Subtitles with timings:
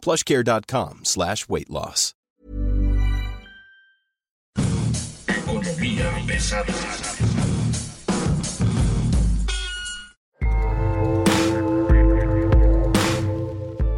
[0.00, 2.14] plushcare.com slash weight loss.
[5.26, 6.72] Economía pesada.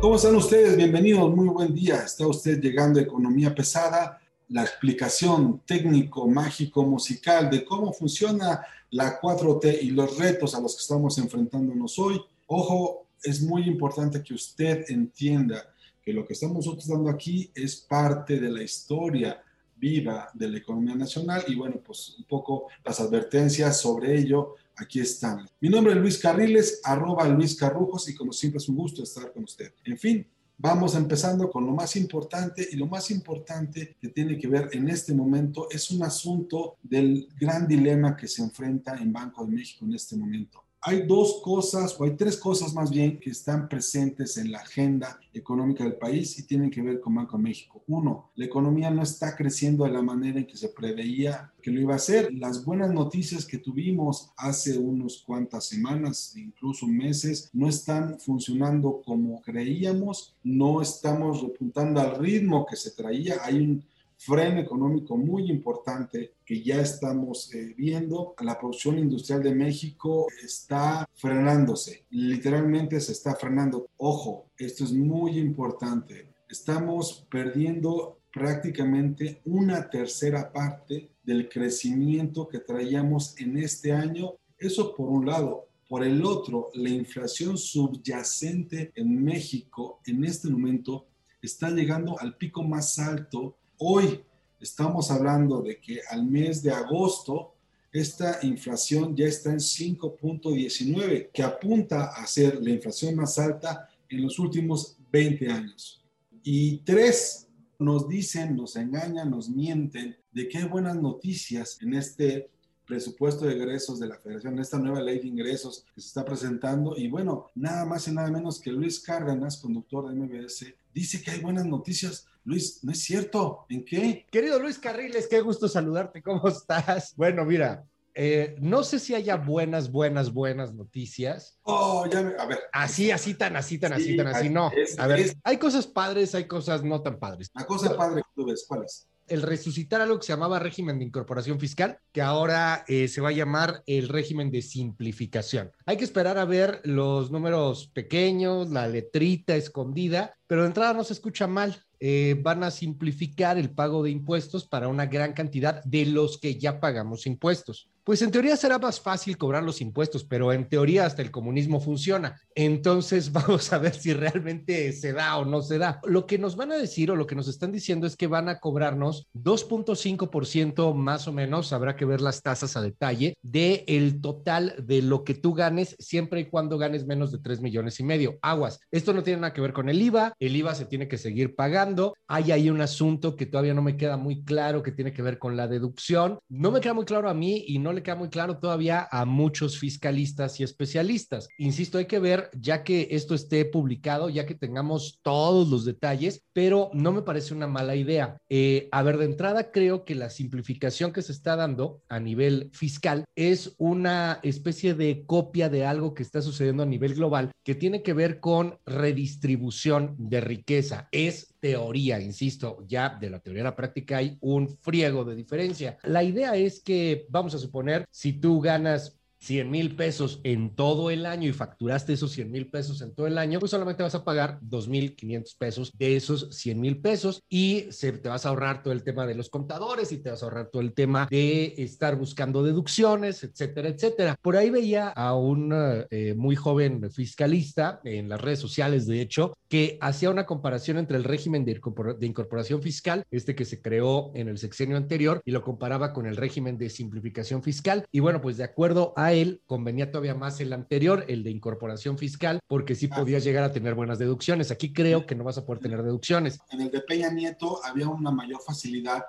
[0.00, 0.76] ¿Cómo están ustedes?
[0.76, 2.02] Bienvenidos, muy buen día.
[2.02, 9.20] Está usted llegando a Economía Pesada, la explicación técnico, mágico, musical de cómo funciona la
[9.20, 12.20] 4T y los retos a los que estamos enfrentándonos hoy.
[12.46, 15.71] Ojo, es muy importante que usted entienda
[16.02, 19.42] que lo que estamos nosotros dando aquí es parte de la historia
[19.76, 25.00] viva de la economía nacional y bueno, pues un poco las advertencias sobre ello aquí
[25.00, 25.48] están.
[25.60, 29.32] Mi nombre es Luis Carriles, arroba Luis Carrujos y como siempre es un gusto estar
[29.32, 29.72] con usted.
[29.84, 34.46] En fin, vamos empezando con lo más importante y lo más importante que tiene que
[34.48, 39.44] ver en este momento es un asunto del gran dilema que se enfrenta en Banco
[39.44, 43.30] de México en este momento hay dos cosas, o hay tres cosas más bien, que
[43.30, 47.82] están presentes en la agenda económica del país y tienen que ver con Banco México.
[47.86, 51.80] Uno, la economía no está creciendo de la manera en que se preveía que lo
[51.80, 52.34] iba a hacer.
[52.34, 59.40] Las buenas noticias que tuvimos hace unos cuantas semanas, incluso meses, no están funcionando como
[59.40, 63.36] creíamos, no estamos repuntando al ritmo que se traía.
[63.44, 63.84] Hay un
[64.24, 68.34] freno económico muy importante que ya estamos eh, viendo.
[68.40, 73.88] La producción industrial de México está frenándose, literalmente se está frenando.
[73.96, 76.28] Ojo, esto es muy importante.
[76.48, 84.34] Estamos perdiendo prácticamente una tercera parte del crecimiento que traíamos en este año.
[84.56, 85.66] Eso por un lado.
[85.88, 91.06] Por el otro, la inflación subyacente en México en este momento
[91.42, 94.22] está llegando al pico más alto Hoy
[94.60, 97.54] estamos hablando de que al mes de agosto
[97.90, 104.22] esta inflación ya está en 5.19, que apunta a ser la inflación más alta en
[104.22, 106.00] los últimos 20 años.
[106.44, 112.50] Y tres, nos dicen, nos engañan, nos mienten de que hay buenas noticias en este
[112.86, 116.96] presupuesto de egresos de la Federación, esta nueva ley de ingresos que se está presentando.
[116.96, 121.32] Y bueno, nada más y nada menos que Luis Cárdenas, conductor de MBS, dice que
[121.32, 122.28] hay buenas noticias.
[122.44, 123.66] Luis, no es cierto.
[123.68, 124.26] ¿En qué?
[124.30, 126.22] Querido Luis Carriles, qué gusto saludarte.
[126.22, 127.14] ¿Cómo estás?
[127.16, 131.58] Bueno, mira, eh, no sé si haya buenas, buenas, buenas noticias.
[131.62, 132.60] Oh, ya me, a ver.
[132.72, 134.70] Así, así, tan, así, tan, así, tan, así, no.
[134.98, 137.50] a ver, hay cosas padres, hay cosas no tan padres.
[137.54, 139.08] La cosa padre que tú ves, ¿cuál es?
[139.32, 143.30] El resucitar algo que se llamaba régimen de incorporación fiscal, que ahora eh, se va
[143.30, 145.72] a llamar el régimen de simplificación.
[145.86, 151.02] Hay que esperar a ver los números pequeños, la letrita escondida, pero de entrada no
[151.02, 151.82] se escucha mal.
[151.98, 156.58] Eh, van a simplificar el pago de impuestos para una gran cantidad de los que
[156.58, 157.88] ya pagamos impuestos.
[158.04, 161.80] Pues en teoría será más fácil cobrar los impuestos, pero en teoría hasta el comunismo
[161.80, 162.40] funciona.
[162.56, 166.00] Entonces vamos a ver si realmente se da o no se da.
[166.04, 168.48] Lo que nos van a decir o lo que nos están diciendo es que van
[168.48, 174.20] a cobrarnos 2.5% más o menos, habrá que ver las tasas a detalle, de el
[174.20, 178.02] total de lo que tú ganes siempre y cuando ganes menos de 3 millones y
[178.02, 178.36] medio.
[178.42, 181.18] Aguas, esto no tiene nada que ver con el IVA, el IVA se tiene que
[181.18, 182.14] seguir pagando.
[182.26, 185.38] Hay ahí un asunto que todavía no me queda muy claro que tiene que ver
[185.38, 186.40] con la deducción.
[186.48, 189.24] No me queda muy claro a mí y no le queda muy claro todavía a
[189.24, 191.48] muchos fiscalistas y especialistas.
[191.58, 196.42] Insisto, hay que ver ya que esto esté publicado, ya que tengamos todos los detalles,
[196.52, 198.38] pero no me parece una mala idea.
[198.48, 202.70] Eh, a ver, de entrada creo que la simplificación que se está dando a nivel
[202.72, 207.74] fiscal es una especie de copia de algo que está sucediendo a nivel global que
[207.74, 211.08] tiene que ver con redistribución de riqueza.
[211.12, 215.96] Es teoría, insisto, ya de la teoría a la práctica hay un friego de diferencia.
[216.02, 221.10] La idea es que, vamos a suponer, si tú ganas 100 mil pesos en todo
[221.10, 224.14] el año y facturaste esos 100 mil pesos en todo el año, pues solamente vas
[224.14, 228.82] a pagar 2.500 pesos de esos 100 mil pesos y se, te vas a ahorrar
[228.82, 231.74] todo el tema de los contadores y te vas a ahorrar todo el tema de
[231.78, 234.36] estar buscando deducciones, etcétera, etcétera.
[234.40, 235.72] Por ahí veía a un
[236.10, 241.16] eh, muy joven fiscalista en las redes sociales, de hecho, que hacía una comparación entre
[241.16, 241.80] el régimen de,
[242.18, 246.26] de incorporación fiscal, este que se creó en el sexenio anterior, y lo comparaba con
[246.26, 248.04] el régimen de simplificación fiscal.
[248.12, 251.50] Y bueno, pues de acuerdo a para él convenía todavía más el anterior, el de
[251.50, 254.70] incorporación fiscal, porque sí podías llegar a tener buenas deducciones.
[254.70, 256.60] Aquí creo que no vas a poder tener deducciones.
[256.70, 259.24] En el de Peña Nieto había una mayor facilidad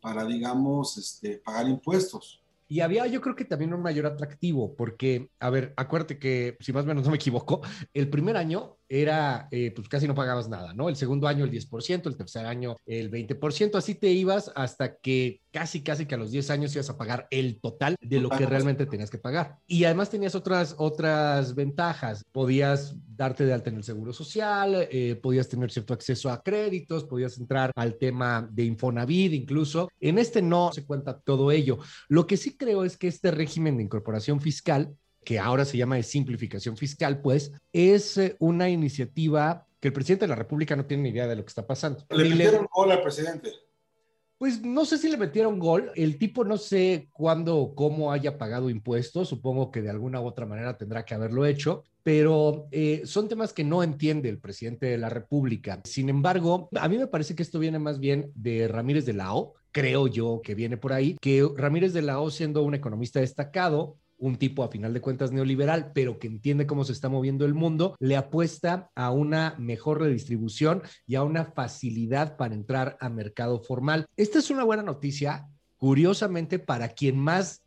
[0.00, 2.40] para, digamos, este, pagar impuestos.
[2.68, 6.72] Y había yo creo que también un mayor atractivo, porque, a ver, acuérdate que, si
[6.72, 7.62] más o menos no me equivoco,
[7.94, 10.88] el primer año era, eh, pues casi no pagabas nada, ¿no?
[10.88, 15.40] El segundo año el 10%, el tercer año el 20%, así te ibas hasta que
[15.50, 18.46] casi, casi que a los 10 años ibas a pagar el total de lo que
[18.46, 19.58] realmente tenías que pagar.
[19.66, 22.24] Y además tenías otras, otras ventajas.
[22.32, 27.04] Podías darte de alta en el seguro social, eh, podías tener cierto acceso a créditos,
[27.04, 29.88] podías entrar al tema de Infonavit incluso.
[30.00, 31.78] En este no se cuenta todo ello.
[32.08, 34.94] Lo que sí creo es que este régimen de incorporación fiscal
[35.28, 40.24] que ahora se llama de simplificación fiscal, pues es eh, una iniciativa que el presidente
[40.24, 42.02] de la República no tiene ni idea de lo que está pasando.
[42.08, 43.52] Le metieron gol al presidente.
[44.38, 45.92] Pues no sé si le metieron gol.
[45.96, 49.28] El tipo no sé cuándo o cómo haya pagado impuestos.
[49.28, 51.84] Supongo que de alguna u otra manera tendrá que haberlo hecho.
[52.02, 55.82] Pero eh, son temas que no entiende el presidente de la República.
[55.84, 59.34] Sin embargo, a mí me parece que esto viene más bien de Ramírez de la
[59.34, 59.56] O.
[59.72, 63.98] Creo yo que viene por ahí, que Ramírez de la O siendo un economista destacado,
[64.18, 67.54] un tipo a final de cuentas neoliberal, pero que entiende cómo se está moviendo el
[67.54, 73.60] mundo, le apuesta a una mejor redistribución y a una facilidad para entrar a mercado
[73.60, 74.06] formal.
[74.16, 77.62] Esta es una buena noticia, curiosamente, para quien más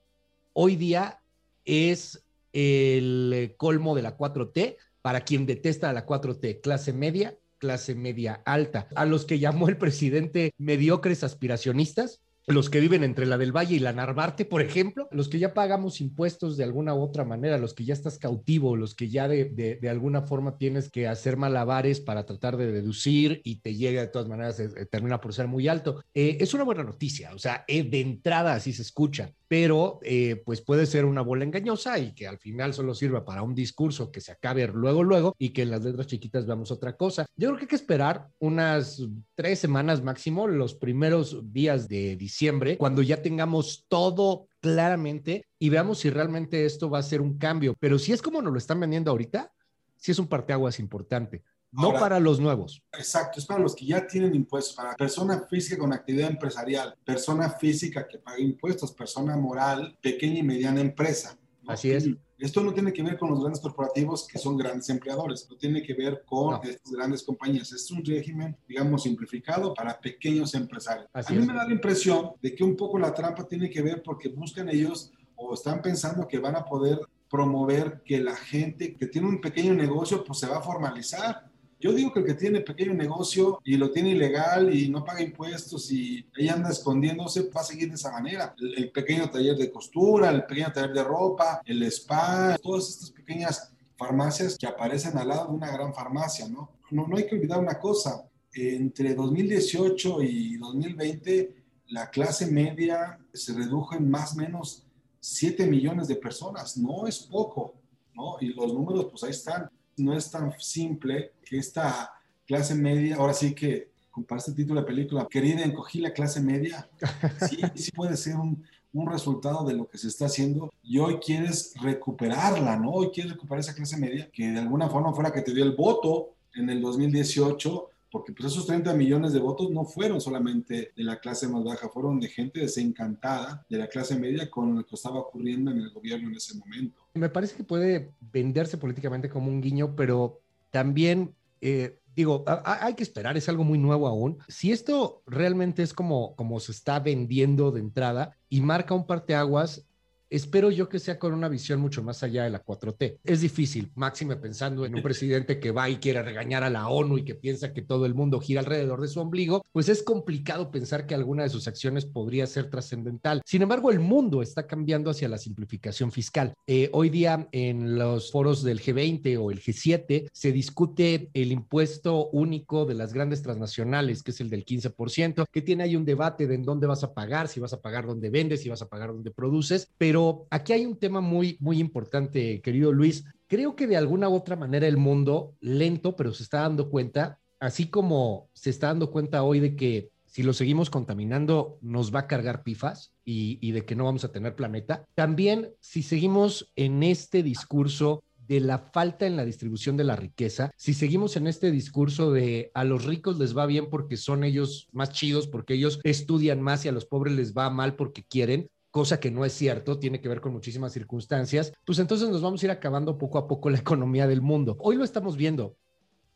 [0.53, 1.19] hoy día
[1.65, 2.23] es
[2.53, 8.41] el colmo de la 4T, para quien detesta a la 4T, clase media, clase media
[8.45, 13.55] alta, a los que llamó el presidente mediocres aspiracionistas, los que viven entre la del
[13.55, 17.23] Valle y la Narvarte, por ejemplo, los que ya pagamos impuestos de alguna u otra
[17.23, 21.07] manera, los que ya estás cautivo, los que ya de, de, alguna forma tienes que
[21.07, 25.33] hacer malabares para tratar de deducir y te llega de todas maneras, eh, termina por
[25.33, 26.03] ser muy alto.
[26.13, 30.41] Eh, es una buena noticia, o sea, eh, de entrada así se escucha pero eh,
[30.45, 34.09] pues puede ser una bola engañosa y que al final solo sirva para un discurso
[34.09, 37.25] que se acabe luego, luego y que en las letras chiquitas veamos otra cosa.
[37.35, 39.05] Yo creo que hay que esperar unas
[39.35, 42.30] tres semanas máximo, los primeros días de diciembre,
[42.77, 47.75] cuando ya tengamos todo claramente y veamos si realmente esto va a ser un cambio.
[47.79, 49.51] Pero si es como nos lo están vendiendo ahorita,
[49.97, 51.43] si es un parteaguas importante.
[51.71, 52.83] No para los nuevos.
[52.91, 57.49] Exacto, es para los que ya tienen impuestos, para persona física con actividad empresarial, persona
[57.49, 61.39] física que paga impuestos, persona moral, pequeña y mediana empresa.
[61.65, 62.09] Así es.
[62.41, 65.83] Esto no tiene que ver con los grandes corporativos que son grandes empleadores, no tiene
[65.83, 67.71] que ver con estas grandes compañías.
[67.71, 71.07] Es un régimen, digamos, simplificado para pequeños empresarios.
[71.13, 74.01] A mí me da la impresión de que un poco la trampa tiene que ver
[74.01, 76.99] porque buscan ellos o están pensando que van a poder
[77.29, 81.50] promover que la gente que tiene un pequeño negocio pues se va a formalizar
[81.81, 85.21] yo digo que el que tiene pequeño negocio y lo tiene ilegal y no paga
[85.21, 88.55] impuestos y ella anda escondiéndose, va a seguir de esa manera.
[88.59, 93.73] El, pequeño taller de costura, el pequeño taller de ropa, el spa, todas estas pequeñas
[93.97, 96.69] farmacias que aparecen al lado de una gran farmacia, ¿no?
[96.91, 98.23] No, no hay que olvidar una cosa,
[98.53, 101.61] entre 2018 y 2020
[101.91, 104.83] la clase media se redujo en más o menos
[105.19, 107.75] 7 millones de personas, no es poco,
[108.13, 108.37] ¿no?
[108.39, 112.13] Y los números pues ahí están no es tan simple que esta
[112.45, 116.89] clase media, ahora sí que comparte el título de película, querida, encogí la clase media,
[117.49, 121.17] sí, sí puede ser un, un, resultado de lo que se está haciendo y hoy
[121.17, 122.91] quieres recuperarla, ¿no?
[122.91, 125.75] Hoy quieres recuperar esa clase media que de alguna forma fuera que te dio el
[125.75, 131.03] voto en el 2018 porque pues esos 30 millones de votos no fueron solamente de
[131.03, 134.95] la clase más baja, fueron de gente desencantada de la clase media con lo que
[134.95, 137.01] estaba ocurriendo en el gobierno en ese momento.
[137.13, 141.33] Me parece que puede venderse políticamente como un guiño, pero también...
[141.61, 144.37] Eh, digo, hay que esperar, es algo muy nuevo aún.
[144.47, 149.85] Si esto realmente es como, como se está vendiendo de entrada y marca un parteaguas,
[150.31, 153.19] espero yo que sea con una visión mucho más allá de la 4T.
[153.23, 157.17] Es difícil, máxime pensando en un presidente que va y quiere regañar a la ONU
[157.17, 160.71] y que piensa que todo el mundo gira alrededor de su ombligo, pues es complicado
[160.71, 163.41] pensar que alguna de sus acciones podría ser trascendental.
[163.45, 166.53] Sin embargo, el mundo está cambiando hacia la simplificación fiscal.
[166.65, 172.29] Eh, hoy día en los foros del G20 o el G7 se discute el impuesto
[172.29, 176.47] único de las grandes transnacionales, que es el del 15%, que tiene ahí un debate
[176.47, 178.87] de en dónde vas a pagar, si vas a pagar donde vendes, si vas a
[178.87, 183.25] pagar donde produces, pero aquí hay un tema muy, muy importante, querido Luis.
[183.47, 187.39] Creo que de alguna u otra manera el mundo, lento, pero se está dando cuenta,
[187.59, 192.21] así como se está dando cuenta hoy de que si lo seguimos contaminando nos va
[192.21, 196.71] a cargar pifas y, y de que no vamos a tener planeta, también si seguimos
[196.75, 201.47] en este discurso de la falta en la distribución de la riqueza, si seguimos en
[201.47, 205.75] este discurso de a los ricos les va bien porque son ellos más chidos, porque
[205.75, 209.45] ellos estudian más y a los pobres les va mal porque quieren, cosa que no
[209.45, 213.17] es cierto, tiene que ver con muchísimas circunstancias, pues entonces nos vamos a ir acabando
[213.17, 214.77] poco a poco la economía del mundo.
[214.79, 215.75] Hoy lo estamos viendo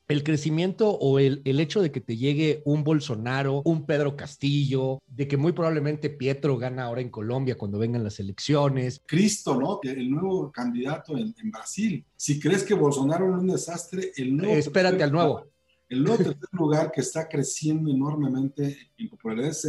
[0.08, 5.00] el crecimiento o el, el, hecho de que te llegue un Bolsonaro, un Pedro Castillo,
[5.08, 9.02] de que muy probablemente Pietro gana ahora en Colombia cuando vengan las elecciones.
[9.06, 9.80] Cristo, ¿no?
[9.82, 12.06] El nuevo candidato en, en Brasil.
[12.16, 14.54] Si crees que Bolsonaro es un desastre, el nuevo...
[14.54, 15.48] Espérate al nuevo.
[15.88, 19.65] El nuevo tercer lugar que está creciendo enormemente en popularidad es,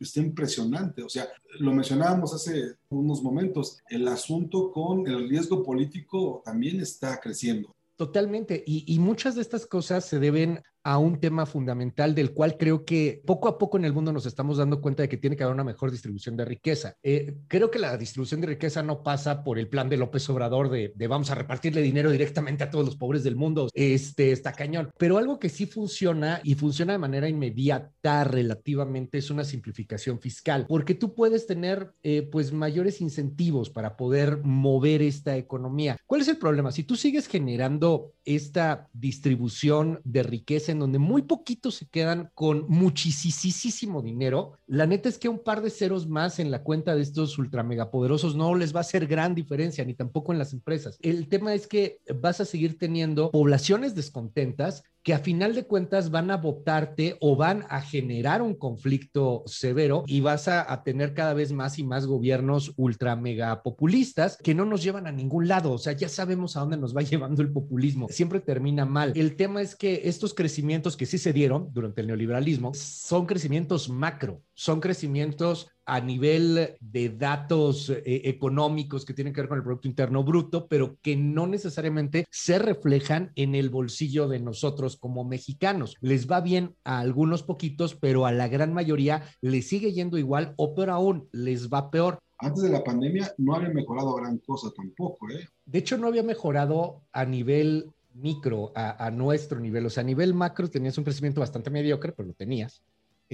[0.00, 1.02] es, impresionante.
[1.02, 1.28] O sea,
[1.60, 7.74] lo mencionábamos hace unos momentos, el asunto con el riesgo político también está creciendo.
[7.96, 8.64] Totalmente.
[8.66, 13.22] Y, muchas de estas cosas se deben a un tema fundamental del cual creo que
[13.24, 15.54] poco a poco en el mundo nos estamos dando cuenta de que tiene que haber
[15.54, 16.96] una mejor distribución de riqueza.
[17.02, 20.70] Eh, creo que la distribución de riqueza no pasa por el plan de López Obrador
[20.70, 23.68] de, vamos a repartirle dinero directamente a todos los pobres del mundo.
[23.74, 24.90] Este está cañón.
[24.98, 30.66] Pero algo que sí funciona y funciona de manera inmediata relativamente es una simplificación fiscal,
[30.68, 35.96] porque tú puedes tener eh, pues mayores incentivos para poder mover esta economía.
[36.06, 36.72] ¿Cuál es el problema?
[36.72, 42.66] Si tú sigues generando esta distribución de riqueza en donde muy poquitos se quedan con
[42.68, 47.02] muchísimo dinero, la neta es que un par de ceros más en la cuenta de
[47.02, 50.98] estos ultra megapoderosos no les va a hacer gran diferencia, ni tampoco en las empresas.
[51.00, 56.10] El tema es que vas a seguir teniendo poblaciones descontentas que a final de cuentas
[56.10, 61.34] van a votarte o van a generar un conflicto severo y vas a, tener cada
[61.34, 65.72] vez más y más gobiernos ultra mega populistas que no nos llevan a ningún lado.
[65.72, 68.06] O sea, ya sabemos a dónde nos va llevando el populismo.
[68.10, 69.12] Siempre termina mal.
[69.14, 73.88] El tema es que estos crecimientos que sí se dieron durante el neoliberalismo son crecimientos
[73.88, 79.64] macro, son crecimientos a nivel de datos eh, económicos que tienen que ver con el
[79.64, 85.24] Producto Interno Bruto, pero que no necesariamente se reflejan en el bolsillo de nosotros como
[85.24, 85.96] mexicanos.
[86.00, 90.54] Les va bien a algunos poquitos, pero a la gran mayoría les sigue yendo igual
[90.56, 92.18] o peor aún, les va peor.
[92.38, 95.48] Antes de la pandemia no había mejorado gran cosa tampoco, ¿eh?
[95.64, 99.86] De hecho, no había mejorado a nivel micro, a, a nuestro nivel.
[99.86, 102.82] O sea, a nivel macro tenías un crecimiento bastante mediocre, pero lo tenías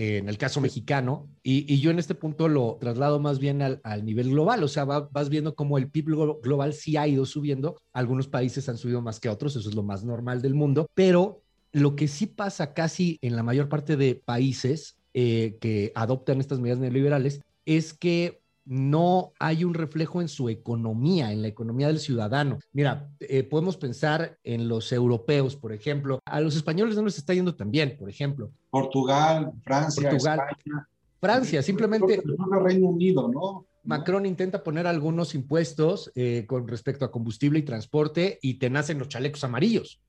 [0.00, 3.80] en el caso mexicano, y, y, yo en este punto lo traslado más bien al,
[3.82, 7.26] al nivel global, o sea, va, vas viendo cómo el PIB global sí ha ido
[7.26, 10.88] subiendo, algunos países han subido más que otros, eso es lo más normal del mundo,
[10.94, 16.38] pero lo que sí pasa casi en la mayor parte de países eh, que adoptan
[16.38, 21.86] estas medidas neoliberales es que no hay un reflejo en su economía, en la economía
[21.86, 22.58] del ciudadano.
[22.72, 26.20] Mira, eh, podemos pensar en los europeos, por ejemplo.
[26.26, 28.50] A los españoles no les está yendo tan bien, por ejemplo.
[28.68, 30.88] Portugal, Francia, Portugal, España.
[31.18, 32.22] Francia, simplemente...
[32.62, 33.64] Reino Unido, ¿no?
[33.84, 38.98] Macron intenta poner algunos impuestos eh, con respecto a combustible y transporte y te nacen
[38.98, 40.02] los chalecos amarillos.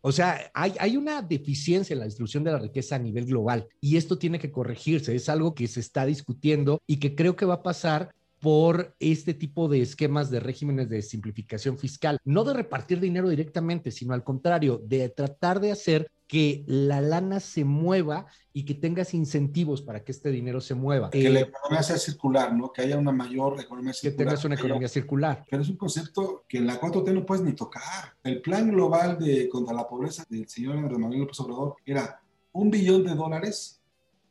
[0.00, 3.66] O sea, hay, hay, una deficiencia en la distribución de la riqueza a nivel global
[3.80, 5.14] y esto tiene que corregirse.
[5.14, 8.10] Es algo que se está discutiendo y que creo que va a pasar
[8.40, 13.90] por este tipo de esquemas de regímenes de simplificación fiscal, no de repartir dinero directamente,
[13.90, 19.14] sino al contrario, de tratar de hacer que la lana se mueva y que tengas
[19.14, 21.10] incentivos para que este dinero se mueva.
[21.10, 22.72] Que eh, la economía sea circular, ¿no?
[22.72, 24.16] Que haya una mayor economía circular.
[24.16, 25.44] Que tengas una economía circular.
[25.48, 28.14] Pero es un concepto que en la 4T no puedes ni tocar.
[28.24, 32.20] El plan global de contra la pobreza del señor Andrés Manuel López Obrador era
[32.52, 33.80] un billón de dólares,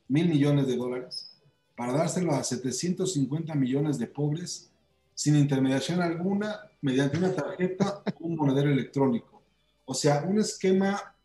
[0.08, 1.32] mil millones de dólares,
[1.74, 4.70] para dárselo a 750 millones de pobres
[5.14, 9.42] sin intermediación alguna, mediante una tarjeta o un monedero electrónico.
[9.86, 11.15] O sea, un esquema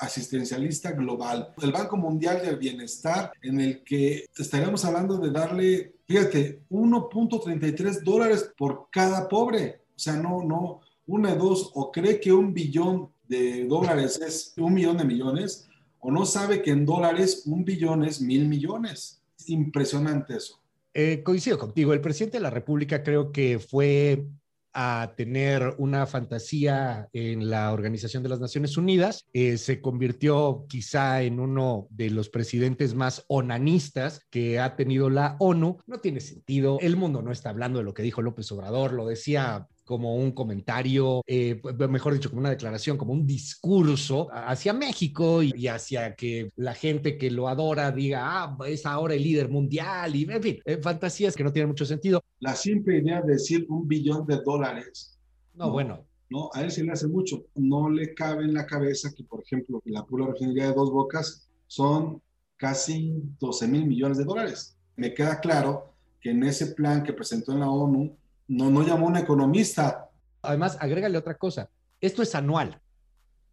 [0.00, 6.62] asistencialista global, el Banco Mundial del Bienestar, en el que estaríamos hablando de darle, fíjate,
[6.70, 9.82] 1.33 dólares por cada pobre.
[9.94, 14.74] O sea, no, no, una, dos, o cree que un billón de dólares es un
[14.74, 15.68] millón de millones,
[16.00, 19.22] o no sabe que en dólares un billón es mil millones.
[19.38, 20.58] Es impresionante eso.
[20.94, 24.26] Eh, coincido contigo, el presidente de la República creo que fue
[24.72, 29.26] a tener una fantasía en la Organización de las Naciones Unidas.
[29.32, 35.36] Eh, se convirtió quizá en uno de los presidentes más onanistas que ha tenido la
[35.38, 35.78] ONU.
[35.86, 36.78] No tiene sentido.
[36.80, 40.30] El mundo no está hablando de lo que dijo López Obrador, lo decía como un
[40.30, 46.14] comentario, eh, mejor dicho, como una declaración, como un discurso hacia México y, y, hacia
[46.14, 50.40] que la gente que lo adora diga, ah, es ahora el líder mundial y, en
[50.40, 52.22] fin, eh, fantasías que no tienen mucho sentido.
[52.38, 55.18] La simple idea de decir un billón de dólares.
[55.54, 56.06] No, no bueno.
[56.28, 57.46] No, a él se le hace mucho.
[57.56, 61.50] No le cabe en la cabeza que, por ejemplo, la pura refinería de Dos Bocas
[61.66, 62.22] son
[62.56, 64.76] casi 12 mil millones de dólares.
[64.94, 68.16] Me queda claro que en ese plan que presentó en la ONU,
[68.50, 70.10] no, no llamó un economista.
[70.42, 71.70] Además, agrégale otra cosa.
[72.00, 72.80] Esto es anual.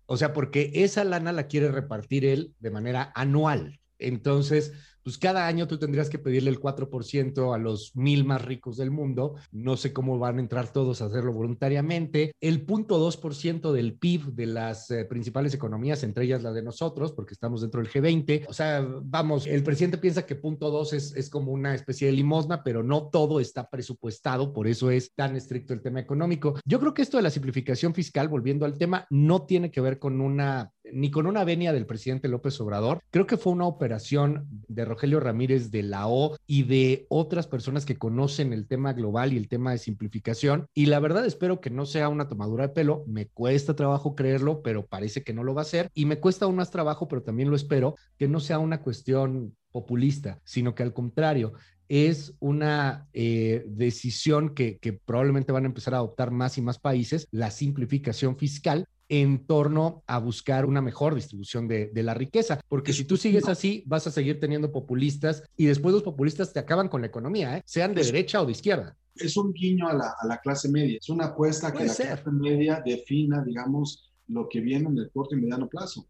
[0.08, 3.80] O sea, porque esa lana la quiere repartir él de manera anual.
[4.00, 4.74] Entonces,
[5.08, 8.92] pues cada año tú tendrías que pedirle el 4% a los mil más ricos del
[8.92, 9.36] mundo.
[9.54, 12.34] No sé cómo van a entrar todos a hacerlo voluntariamente.
[12.42, 17.14] El punto 2% del PIB de las eh, principales economías, entre ellas la de nosotros,
[17.14, 18.48] porque estamos dentro del G20.
[18.50, 22.12] O sea, vamos, el presidente piensa que punto 2 es, es como una especie de
[22.12, 26.60] limosna, pero no todo está presupuestado, por eso es tan estricto el tema económico.
[26.66, 30.00] Yo creo que esto de la simplificación fiscal, volviendo al tema, no tiene que ver
[30.00, 33.00] con una ni con una venia del presidente López Obrador.
[33.10, 37.86] Creo que fue una operación de Rogelio Ramírez de la O y de otras personas
[37.86, 40.66] que conocen el tema global y el tema de simplificación.
[40.74, 43.04] Y la verdad espero que no sea una tomadura de pelo.
[43.06, 45.92] Me cuesta trabajo creerlo, pero parece que no lo va a ser.
[45.94, 49.56] Y me cuesta aún más trabajo, pero también lo espero, que no sea una cuestión
[49.72, 51.54] populista, sino que al contrario,
[51.90, 56.80] es una eh, decisión que, que, probablemente van a empezar a adoptar más y más
[56.80, 62.94] países, la simplificación fiscal, en torno a buscar una mejor distribución de, la riqueza, porque
[62.94, 66.90] si tú sigues así, vas a seguir teniendo populistas y después los populistas te acaban
[66.90, 67.62] con la economía, ¿eh?
[67.66, 68.96] sean de derecha o de izquierda.
[69.16, 73.44] Es un guiño a la, clase media, es una apuesta que la clase media defina,
[73.44, 76.06] digamos, lo que viene en el corto y mediano plazo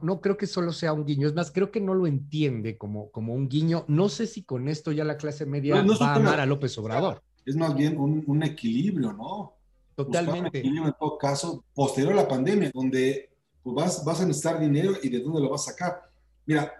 [0.00, 3.10] no creo que solo sea un guiño, es más, creo que no lo entiende como,
[3.10, 3.84] como un guiño.
[3.88, 7.22] No sé si con esto ya la clase media va a amar a López Obrador.
[7.44, 9.57] Es más bien un, un equilibrio, ¿no?
[9.98, 10.64] Totalmente.
[10.64, 13.30] En todo caso, posterior a la pandemia, donde
[13.64, 16.08] pues, vas, vas a necesitar dinero y de dónde lo vas a sacar.
[16.46, 16.72] Mira,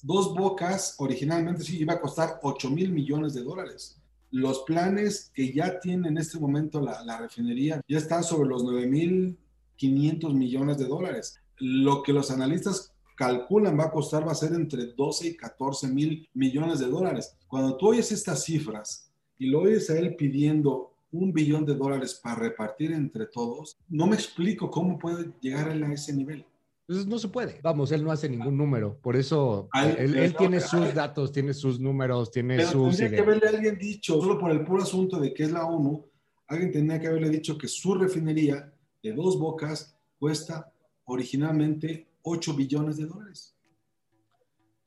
[0.00, 4.00] Dos Bocas originalmente sí iba a costar 8 mil millones de dólares.
[4.30, 8.62] Los planes que ya tiene en este momento la, la refinería ya están sobre los
[8.62, 9.36] 9 mil
[9.74, 11.40] 500 millones de dólares.
[11.58, 15.88] Lo que los analistas calculan va a costar va a ser entre 12 y 14
[15.88, 17.36] mil millones de dólares.
[17.48, 22.18] Cuando tú oyes estas cifras y lo oyes a él pidiendo un billón de dólares
[22.22, 26.44] para repartir entre todos, no me explico cómo puede llegar él a ese nivel.
[26.88, 27.60] Entonces no se puede.
[27.62, 28.98] Vamos, él no hace ningún número.
[29.00, 32.96] Por eso él, tiene sus datos, tiene sus números, tiene pero sus.
[32.96, 36.04] Tendría que haberle alguien dicho, solo por el puro asunto de que es la ONU,
[36.48, 40.72] alguien tendría que haberle dicho que su refinería de dos bocas cuesta
[41.04, 43.56] originalmente 8 billones de dólares.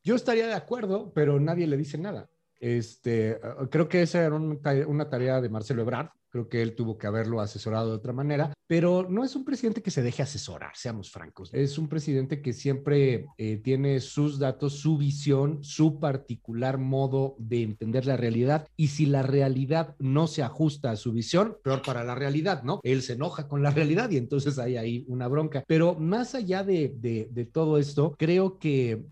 [0.03, 2.29] Yo estaría de acuerdo, pero nadie le dice nada.
[2.60, 7.08] Este, creo que esa era una tarea de Marcelo Ebrard, creo que él tuvo que
[7.08, 11.10] haberlo asesorado de otra manera, pero no es un presidente que se deje asesorar, seamos
[11.10, 11.50] francos.
[11.54, 17.63] Es un presidente que siempre eh, tiene sus datos, su visión, su particular modo de
[17.63, 22.04] entender la realidad y si la realidad no se ajusta a su visión, peor para
[22.04, 22.82] la realidad, ¿no?
[22.84, 25.63] Él se enoja con la realidad y entonces hay ahí una bronca.
[25.65, 29.06] Pero más allá de todo esto, creo que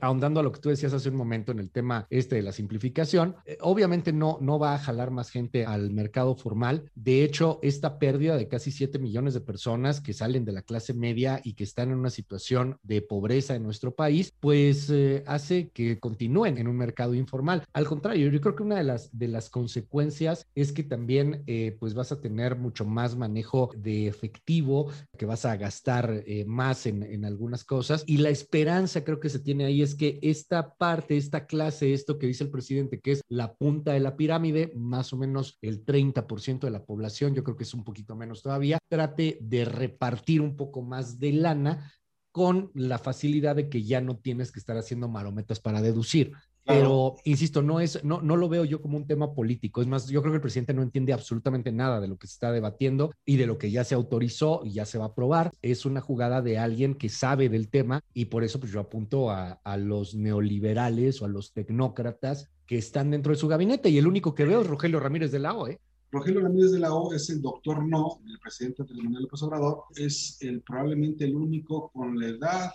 [0.00, 2.52] ahondando a lo que tú decías hace un momento en el tema este de la
[2.52, 6.90] simplificación, eh, obviamente no, no va a jalar más gente al mercado formal.
[6.94, 10.94] De hecho, esta pérdida de casi 7 millones de personas que salen de la clase
[10.94, 15.70] media y que están en una situación de pobreza en nuestro país, pues eh, hace
[15.70, 17.64] que continúen en un mercado informal.
[17.72, 21.76] Al contrario, yo creo que una de las, de las consecuencias es que también eh,
[21.78, 27.02] pues vas a tener mucho más manejo de efectivo, que vas a gastar más en,
[27.02, 31.16] en algunas cosas y la esperanza creo que se tiene ahí es que esta parte,
[31.16, 35.12] esta clase, esto que dice el presidente, que es la punta de la pirámide, más
[35.12, 38.78] o menos el 30% de la población, yo creo que es un poquito menos todavía,
[38.88, 41.92] trate de repartir un poco más de lana
[42.32, 46.32] con la facilidad de que ya no tienes que estar haciendo marometas para deducir.
[46.68, 49.80] Pero, insisto, no, es, no, no lo veo yo como un tema político.
[49.80, 52.34] Es más, yo creo que el presidente no entiende absolutamente nada de lo que se
[52.34, 55.50] está debatiendo y de lo que ya se autorizó y ya se va a aprobar.
[55.62, 59.30] Es una jugada de alguien que sabe del tema y por eso pues yo apunto
[59.30, 63.96] a, a los neoliberales o a los tecnócratas que están dentro de su gabinete y
[63.96, 65.80] el único que veo es Rogelio Ramírez de la O, ¿eh?
[66.10, 69.84] Rogelio Ramírez de la O es el doctor no, el presidente del Tribunal López Obrador,
[69.96, 72.72] es el, probablemente el único con la edad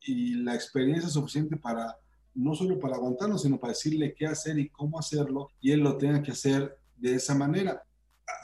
[0.00, 1.96] y la experiencia suficiente para
[2.36, 5.96] no solo para aguantarlo, sino para decirle qué hacer y cómo hacerlo, y él lo
[5.96, 7.82] tenga que hacer de esa manera.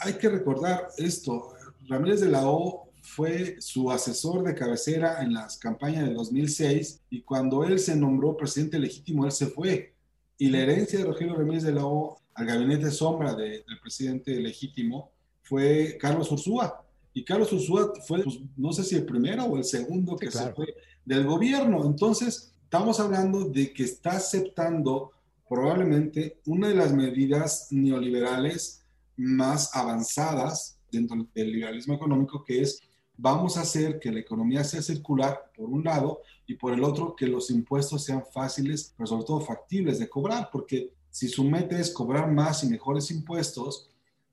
[0.01, 1.55] Hay que recordar esto,
[1.89, 7.23] Ramírez de la O fue su asesor de cabecera en las campañas de 2006 y
[7.23, 9.95] cuando él se nombró presidente legítimo, él se fue.
[10.39, 15.11] Y la herencia de Rogelio Ramírez de la O al gabinete sombra del presidente legítimo
[15.43, 16.85] fue Carlos Ursúa.
[17.13, 20.53] Y Carlos Ursúa fue, pues, no sé si el primero o el segundo que se
[20.53, 20.75] fue
[21.05, 21.85] del gobierno.
[21.85, 25.13] Entonces, Estamos hablando de que está aceptando
[25.47, 28.83] probablemente una de las medidas neoliberales
[29.15, 32.81] más avanzadas dentro del liberalismo económico, que es
[33.15, 37.15] vamos a hacer que la economía sea circular, por un lado, y por el otro,
[37.15, 41.79] que los impuestos sean fáciles, pero sobre todo factibles de cobrar, porque si su meta
[41.79, 43.91] es cobrar más y mejores impuestos,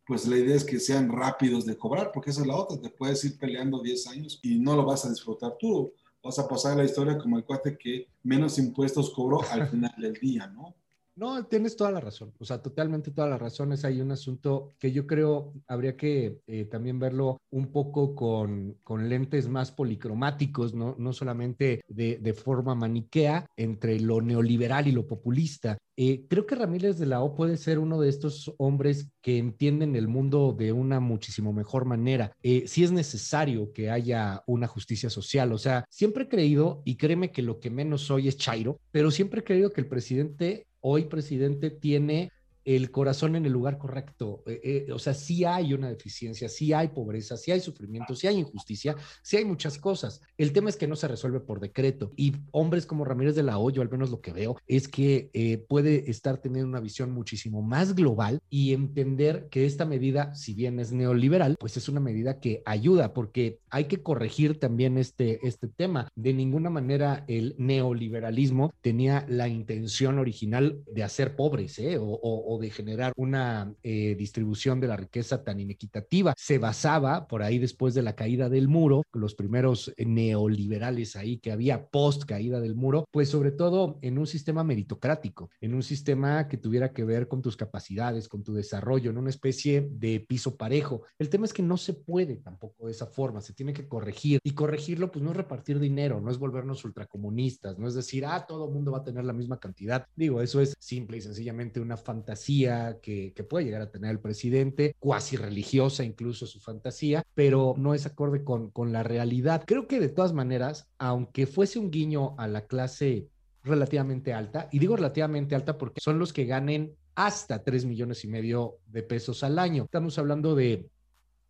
[0.07, 2.89] pues la idea es que sean rápidos de cobrar, porque esa es la otra, te
[2.89, 5.91] puedes ir peleando 10 años y no lo vas a disfrutar tú
[6.23, 10.13] vas a pasar la historia como el cuate que menos impuestos cobró al final del
[10.13, 10.75] día, ¿no?
[11.19, 13.73] No, tienes toda la razón, o sea, totalmente toda la razón.
[13.73, 18.77] Es ahí un asunto que yo creo habría que eh, también verlo un poco con,
[18.85, 24.93] con, lentes más policromáticos, no, no solamente de, de, forma maniquea entre lo neoliberal y
[24.93, 25.77] lo populista.
[25.97, 29.97] Eh, creo que Ramírez de la O puede ser uno de estos hombres que entienden
[29.97, 32.31] el mundo de una muchísimo mejor manera.
[32.41, 36.95] Eh, sí es necesario que haya una justicia social, o sea, siempre he creído, y
[36.95, 40.67] créeme que lo que menos soy es Chairo, pero siempre he creído que el presidente
[40.81, 42.31] hoy presidente tiene
[42.65, 44.43] el corazón en el lugar correcto.
[44.45, 48.27] Eh, eh, o sea, sí hay una deficiencia, sí hay pobreza, sí hay sufrimiento, sí
[48.27, 50.21] hay injusticia, sí hay muchas cosas.
[50.37, 52.11] El tema es que no se resuelve por decreto.
[52.15, 55.57] Y hombres como Ramírez de la Hoyo, al menos lo que veo, es que eh,
[55.57, 60.79] puede estar teniendo una visión muchísimo más global y entender que esta medida, si bien
[60.79, 65.67] es neoliberal, pues es una medida que ayuda, porque hay que corregir también este, este
[65.67, 66.09] tema.
[66.15, 71.97] De ninguna manera el neoliberalismo tenía la intención original de hacer pobres, ¿eh?
[71.99, 76.33] o de generar una eh, distribución de la riqueza tan inequitativa.
[76.37, 81.51] Se basaba por ahí después de la caída del muro, los primeros neoliberales ahí que
[81.51, 86.47] había post caída del muro, pues sobre todo en un sistema meritocrático, en un sistema
[86.47, 90.57] que tuviera que ver con tus capacidades, con tu desarrollo, en una especie de piso
[90.57, 91.03] parejo.
[91.17, 94.39] El tema es que no se puede tampoco de esa forma, se tiene que corregir
[94.43, 98.45] y corregirlo pues no es repartir dinero, no es volvernos ultracomunistas, no es decir, ah,
[98.47, 100.05] todo el mundo va a tener la misma cantidad.
[100.15, 104.95] Digo, eso es simple y sencillamente una fantasía que, puede llegar a tener el presidente,
[104.99, 109.63] cuasi religiosa incluso su fantasía, pero no es acorde con, con la realidad.
[109.65, 113.27] Creo que de todas maneras, aunque fuese un guiño a la clase
[113.63, 118.27] relativamente alta, y digo relativamente alta porque son los que ganen hasta 3 millones y
[118.27, 119.83] medio de pesos al año.
[119.83, 120.87] Estamos hablando de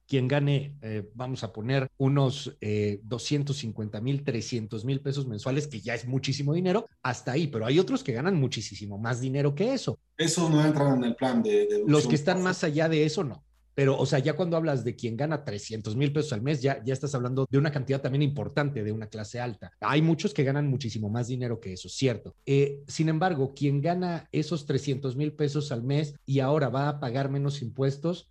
[0.09, 2.57] quien gane, eh, vamos a poner unos
[3.03, 7.67] 250 eh, mil, 300 mil pesos mensuales, que ya es muchísimo dinero, hasta ahí, pero
[7.67, 9.99] hay otros que ganan muchísimo más dinero que eso.
[10.17, 11.83] Eso no entran en el plan de...
[11.85, 13.43] Los que están más allá de eso, no.
[13.75, 16.83] Pero, o sea, ya cuando hablas de quien gana 300 mil pesos al mes, ya,
[16.83, 19.71] ya estás hablando de una cantidad también importante de una clase alta.
[19.79, 22.35] Hay muchos que ganan muchísimo más dinero que eso, cierto.
[22.45, 26.99] Eh, sin embargo, quien gana esos 300 mil pesos al mes y ahora va a
[26.99, 28.27] pagar menos impuestos,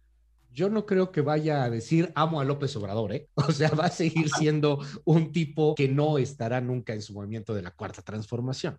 [0.58, 3.28] yo no creo que vaya a decir amo a López Obrador, ¿eh?
[3.48, 7.54] O sea, va a seguir siendo un tipo que no estará nunca en su movimiento
[7.54, 8.76] de la cuarta transformación.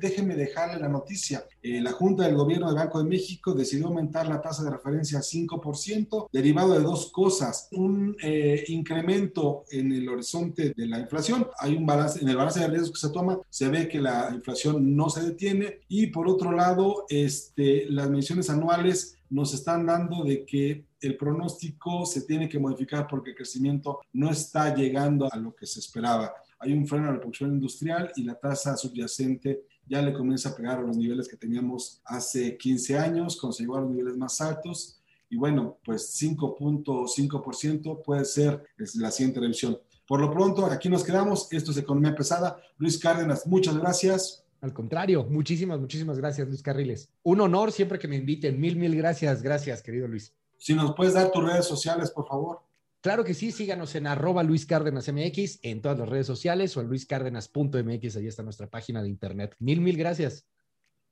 [0.00, 1.44] Déjenme dejarle la noticia.
[1.60, 5.18] Eh, la Junta del Gobierno del Banco de México decidió aumentar la tasa de referencia
[5.18, 7.66] a 5%, derivado de dos cosas.
[7.72, 11.48] Un eh, incremento en el horizonte de la inflación.
[11.58, 14.30] Hay un balance, en el balance de riesgos que se toma, se ve que la
[14.32, 15.80] inflación no se detiene.
[15.88, 22.04] Y por otro lado, este, las mediciones anuales nos están dando de que el pronóstico
[22.06, 26.32] se tiene que modificar porque el crecimiento no está llegando a lo que se esperaba.
[26.58, 30.56] Hay un freno a la producción industrial y la tasa subyacente ya le comienza a
[30.56, 35.00] pegar a los niveles que teníamos hace 15 años, llegó a los niveles más altos.
[35.30, 38.64] Y bueno, pues 5.5% puede ser
[38.94, 39.78] la siguiente revisión.
[40.06, 41.48] Por lo pronto, aquí nos quedamos.
[41.52, 42.58] Esto es Economía Pesada.
[42.78, 44.47] Luis Cárdenas, muchas gracias.
[44.60, 47.10] Al contrario, muchísimas, muchísimas gracias, Luis Carriles.
[47.22, 48.60] Un honor siempre que me inviten.
[48.60, 49.42] Mil, mil gracias.
[49.42, 50.34] Gracias, querido Luis.
[50.58, 52.62] Si nos puedes dar tus redes sociales, por favor.
[53.00, 56.80] Claro que sí, síganos en arroba Luis Cárdenas MX en todas las redes sociales o
[56.80, 59.54] en luiscárdenas.mx, ahí está nuestra página de internet.
[59.60, 60.44] Mil, mil gracias.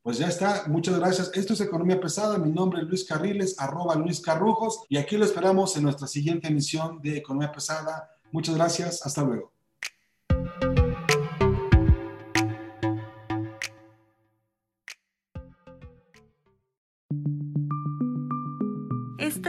[0.03, 1.31] Pues ya está, muchas gracias.
[1.35, 5.25] Esto es Economía Pesada, mi nombre es Luis Carriles, arroba Luis Carrujos, y aquí lo
[5.25, 8.11] esperamos en nuestra siguiente emisión de Economía Pesada.
[8.33, 9.56] Muchas gracias, hasta luego.